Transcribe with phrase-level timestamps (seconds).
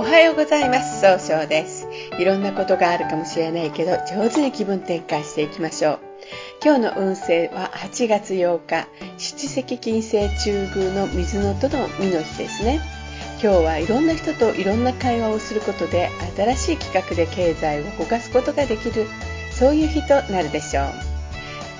[0.00, 1.02] おはようございます。
[1.02, 1.86] 総称です。
[2.18, 5.98] いろんなことがあるかもしれないけど上手に気分転換していきましょう。
[6.64, 12.80] 今日の運勢は8月8日七石金星中宮の水のとの実の日ですね。
[13.42, 19.06] 今日はいろんな人といろんな会話をすることで新しい企画で経済を動かすことができる
[19.52, 20.84] そういう日となるでしょう、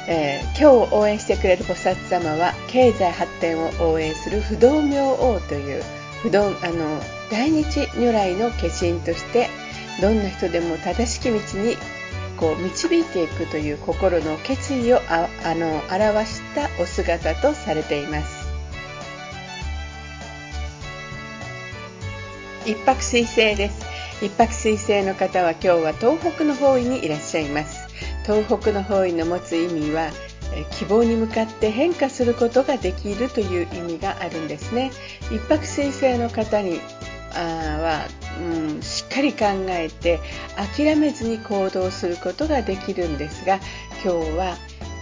[0.08, 5.82] えー、今日応援してくれる菩薩様は経済発展を応援する不動明王という
[6.22, 9.48] 不動あの大日如来の化身として
[10.00, 11.76] どんな人でも正しき道に
[12.36, 18.48] こう導いていくという心の決意をああの表したお姿とされています。
[22.66, 23.84] 一泊水星です。
[24.22, 27.88] 一泊水星の方は今日は東北の方位にいらっしゃいます。
[28.24, 30.10] 東北の方位の持つ意味は
[30.72, 34.90] 希望に向かって変化することができるという意味があるんですね。
[35.30, 36.80] 一泊水星の方に
[37.32, 38.06] は、
[38.40, 40.20] うん、しっかり考えて
[40.56, 43.60] 諦めずに行動することができるんですが
[44.04, 44.56] 今日は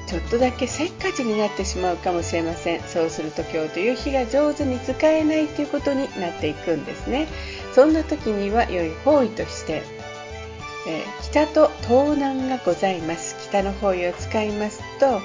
[0.07, 2.83] ちょっとだけせっかちになってしまうかもしれません。
[2.83, 7.29] そうすると今日という日が上手に使えないということになっていくんですね。
[7.75, 9.83] そんな時には良い方位として、
[10.89, 13.37] えー、北と東南がございます。
[13.49, 15.21] 北の方位を使いますと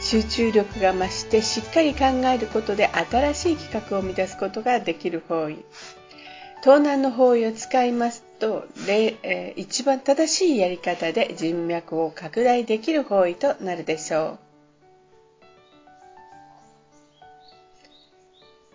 [0.00, 5.64] 集中力が増してしっかり考えることで新しい企画を生み出すことができる方位
[6.62, 8.66] 東南の方位を使いますと、
[9.56, 14.38] 一番正しいやり方で人脈を拡大できる方位となるでしょ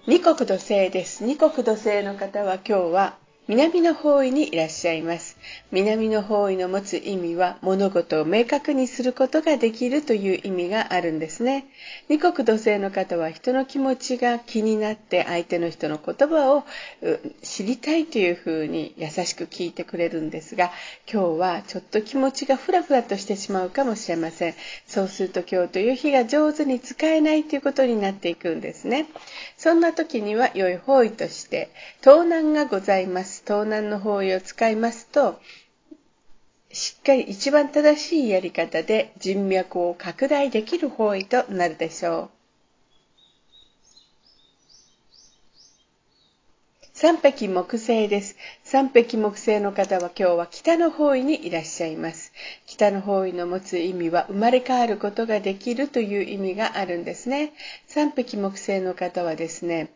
[0.08, 0.10] う。
[0.10, 1.24] 二国土星です。
[1.24, 3.18] 二国土星の方は今日は
[3.48, 5.38] 南の方位にいらっしゃいます。
[5.72, 11.68] 南の方位の持つ意味は物事を明確にすることができるという意味があるんですね。
[12.10, 16.64] 二国土星の方は人の気持ちが気になって相手の人の言葉を
[17.44, 20.72] 知りたいというふうに優しく聞いてくれるんですが、
[21.08, 24.56] 今日はちょっと気持ちがふらふらとしてしまうかもしれません。
[24.88, 29.06] そうすると今日という日が上手に使えないということになっていくんですね。
[29.66, 31.72] そんな時には良い方位として
[32.02, 33.42] 盗難がございます。。
[33.46, 35.42] 盗難の方位を使いますと、
[36.72, 42.35] しっかり一番正しいやり方で人脈を拡大できる方位となるでしょう。
[46.98, 48.38] 三匹木星です。
[48.64, 52.32] 三匹木星の方は今日は北の方位にいらっしゃいます。
[52.66, 57.52] 北の方位の持つ意味は生まれ変わることができるという意味があるんですね。
[57.86, 59.90] 三匹木星の方はですね、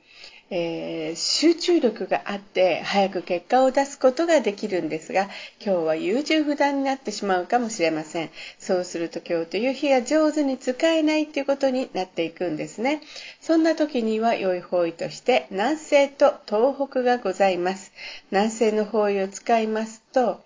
[0.52, 5.30] えー、集中力があって早く結果を出すことができるんですが
[5.64, 8.30] 今日は優柔不断になってしまうかもしれません。
[8.58, 13.02] そうすると今日という日が上手に使えないということになっていくんですね。
[13.40, 17.92] そんな時には良い方位として南西と東北がございます。
[18.32, 20.42] 南西の方位を使いますと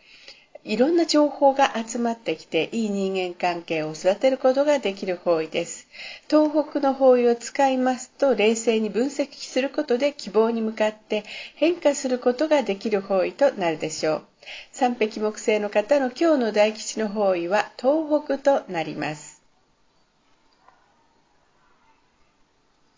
[0.66, 5.90] いろんな情報が集まってきていい人間関係を育てることができる方位です。
[6.30, 11.26] 東北の方位を使いますと冷静に分析することで希望に向かって
[11.56, 14.24] 変化することができる方位となるでしょう。
[14.72, 19.42] 三匹木星の方の今日の大吉の方位は東北となります。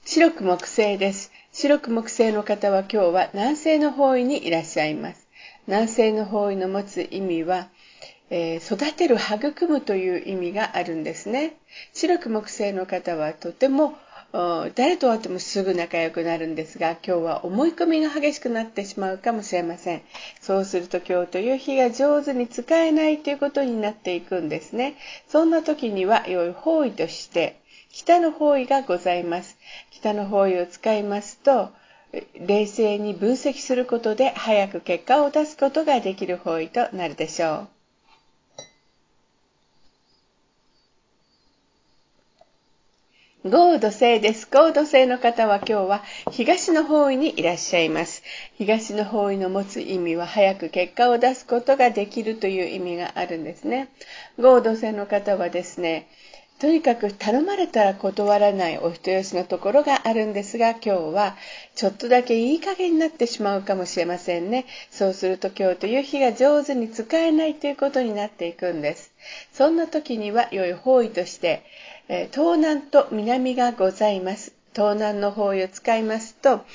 [0.06, 1.32] 白く木星です。
[1.52, 5.25] 白く木星の方は今日は南西の方位にいらっしゃいます。
[5.68, 7.68] 南西の方位の持つ意味は、
[8.30, 11.56] えー、育てる育むという意味があるんですね。
[11.94, 13.96] 白く木星の方はとても
[14.76, 20.02] 誰と会ってもすぐ仲良くなるんですが今日は思い込みが激しくなってしまうかもしれません。
[20.42, 24.96] そうすると今日という日が上手に使えないということになっていくんですね。
[25.30, 27.58] そんな時には良い方位として
[27.94, 29.58] 北の方位がございます。
[29.92, 31.70] 北の方位を使いますと
[32.40, 37.68] 冷静に分析することで早く結果を出すことができる方位となるでしょう。
[43.48, 44.48] 合土星です。
[44.52, 48.24] 合土星の方は今日は東の方位にいらっしゃいます。
[48.58, 53.90] 東の方位の持つ意味は早く結果を出すことができるという意味があるんですね。
[54.40, 56.08] 合土星の方はですね、
[56.58, 61.36] とにかく頼まれたら断らないお人よしのところがあるんですが今日は
[61.76, 64.66] ちょっとだけいい加減になってしまうかもしれませんね。
[64.90, 69.12] そうすると今日という日が上手に使えないということになっていくんです。
[69.52, 71.64] そんな時には良い方位として、
[72.08, 74.55] え東南と南がございます。
[74.76, 76.66] 東南の方位を使いますと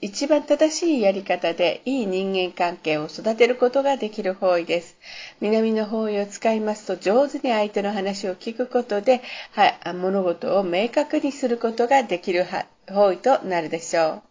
[0.00, 4.96] 一番正しいやり方でいい人間関係を育てることができる方位です
[5.40, 9.20] 南の方位を使いますと上手に相手の話を聞くことで、
[9.52, 12.46] はい、物事を明確にすることができる
[12.88, 14.28] 方位となるでしょう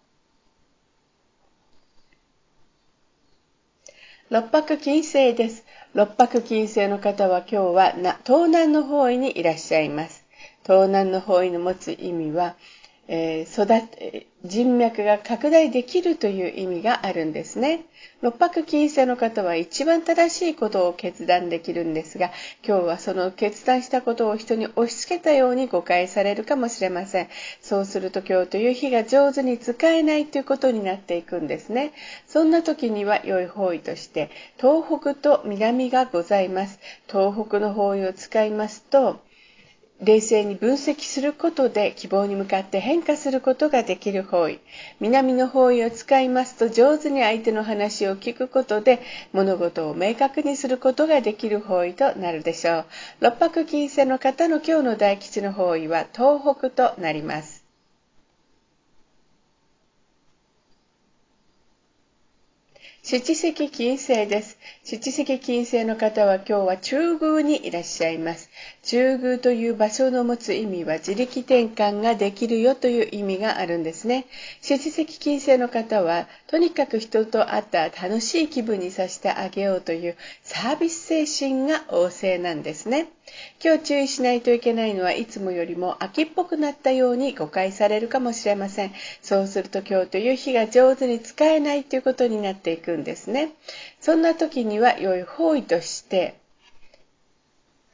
[4.29, 5.63] 六白金星です。
[5.93, 7.93] 六白金星の方は今日は
[8.25, 10.25] 東南の方位にいらっしゃいます。
[10.65, 12.57] 東南の方位の持つ意味は、
[13.07, 17.85] えー、育人脈が拡大できるという意味があるんですね。
[18.21, 22.31] 六白金星の方は一番正しいことを決断できるんですが、
[22.65, 27.29] 今日はその決断したことを人に押し付けたように誤解されるかもしれません。
[27.61, 31.93] そうすると今日という日が上手に使えないということになっていくんですね。
[32.27, 36.79] そんな時には良い方位として、東北と南がございます。
[37.07, 39.19] 東北の方位を使いますと、
[39.99, 44.59] 冷静に分析することで希望に向かって変化することができる方位。
[44.99, 49.01] 南の方位を使いますと上手に相手の話を聞くことで
[49.33, 52.85] 物事を明確にすることができる方位となるでしょう。
[53.21, 57.66] 六白金星の方の今日の大吉の方位は東北となります。
[63.09, 64.57] 七石金星です。
[64.83, 68.49] 七石金星の方は今日は中宮にいらっしゃいます。
[68.83, 74.25] 中宮という場所の持つ意味は自力転換ができるよという意味があるんですね。
[74.59, 83.07] 七石金星の方はとにかく人と会った楽しい気分にさせてあげようというサービス精神が旺盛なんですね。
[83.63, 88.93] 今日注意しないといけないのはいつもよりも秋っぽくなったように誤解されるかもしれません。
[89.21, 93.51] そうすると今日という日が上手に使えないということになっていくんですね。
[93.99, 96.35] そんな時には良い方位として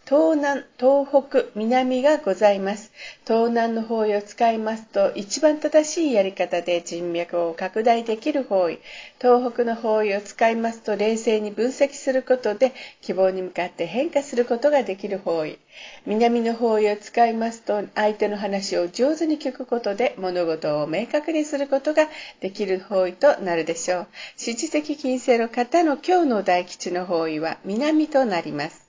[0.05, 2.91] 東南、東北、南がございます。
[3.25, 8.79] 東南の方位を使いますと、一番正しいやり方で人脈を拡大できる方位。
[9.21, 15.57] 東北の方位を使いますと、冷静に分析することで、希望に向かって変化することができる方位。
[16.05, 22.09] 南の方位を使いますと、相手の話を上手に聞くことで、物事を明確にすることが
[22.41, 24.07] できる方位となるでしょう。
[24.35, 28.82] 支持的金星の方の今日の大吉の方位は南となります。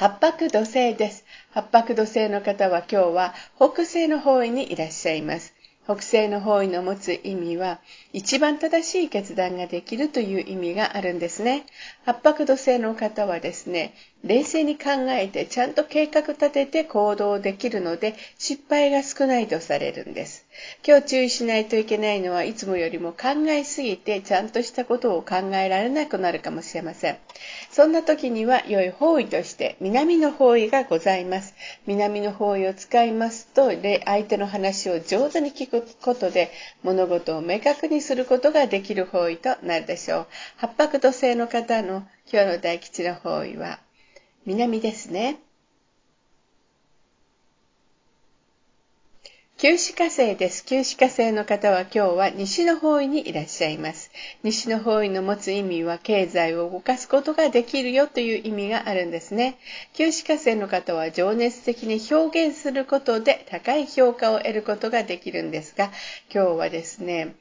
[0.00, 1.26] 八白土星です。
[1.50, 5.52] 八白土星の方は今日は北西の方位にいらっしゃいます。
[5.84, 7.80] 北西の方位の持つ意味は
[8.14, 11.66] 一番正しい決断ができるという意味があるんですね。
[12.06, 13.92] 八白土星の方はですね、
[14.24, 20.46] 冷静に考えてちゃんと計画立てて行動できるので失敗が少ないとされるんです。
[20.86, 27.18] 今日注意しないといけないのはいつもよりも考えすぎてちゃんとしたことを考えられなくなるかもしれません。
[27.70, 31.54] そんな時には良い方位として南の方位がございます。
[31.86, 33.70] 南の方位を使いますと
[34.04, 36.50] 相手の話を上手に聞くことで
[36.82, 40.26] 物事を明確にすることができる方位となるでしょう。
[40.56, 43.80] 八白土星の方の今日の大吉の方位は
[44.46, 45.38] 南ですね。
[49.62, 50.64] 旧歯科生です。
[50.64, 54.10] 旧歯科生の方は今日は西の方位にいらっしゃいます。
[54.42, 59.58] 西の方位の持つ意味は経済を動かすことができるよという意味があるんですね。
[59.92, 65.92] 旧歯科生の方は情熱的に表現することで高い評価を得ることができるんですが、
[66.34, 67.34] 今日はですね、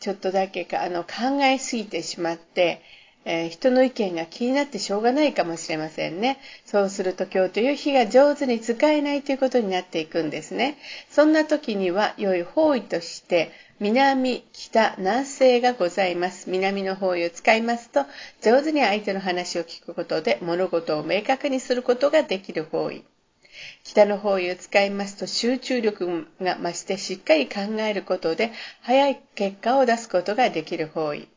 [0.00, 2.80] ちょっとだけかあの考えすぎてしまって、
[3.24, 6.38] えー、人の意見が気になってしょうがないかもしれませんね。
[6.64, 10.78] そうすると今日という日が上手に使えないということになっていくんですね。
[11.10, 16.50] そんな時には良い方位として南、北、南西がございます。
[16.50, 18.06] 南の方位を使いますと
[18.42, 23.04] 上手に相手の話を聞くことで物事を明確にすることができる方位。
[23.84, 31.28] 北の方位を使いますと集中力が増してしっかり考えることで早い結果を出すことができる方位。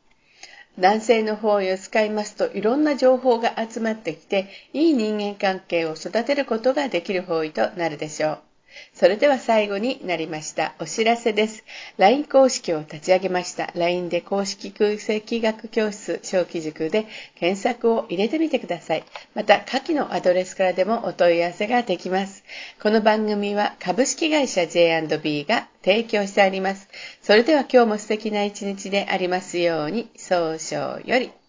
[0.80, 8.51] 男性の方位を使いますといろんな情報が集まってきていい人間関係を育てることができる方位となるでしょう。
[8.94, 10.74] それでは最後になりました。
[10.80, 11.64] お知らせです。
[11.98, 13.72] LINE 公式を立ち上げました。
[13.76, 19.04] LINE で公式空席学教室小規塾で検索を入れてみてください。
[19.34, 22.44] また、下記のアドレスからでもお問い合わせができます。
[22.82, 26.88] この番組は株式会社 J&B が提供してあります。
[27.22, 31.41] それでは今日も素敵な一日でありますように、早々より。